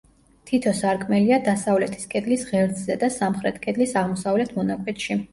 თითო 0.51 0.71
სარკმელია 0.77 1.37
დასავლეთის 1.47 2.07
კედლის 2.13 2.45
ღერძზე 2.51 2.95
და 3.03 3.09
სამხრეთ 3.17 3.59
კედლის 3.67 3.93
აღმოსავლეთ 4.03 4.55
მონაკვეთში. 4.61 5.19